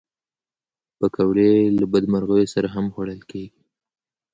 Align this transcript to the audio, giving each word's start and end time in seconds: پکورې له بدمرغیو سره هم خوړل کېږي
پکورې 0.97 1.51
له 1.77 1.85
بدمرغیو 1.93 2.51
سره 2.55 2.67
هم 2.75 2.85
خوړل 2.93 3.21
کېږي 3.31 3.61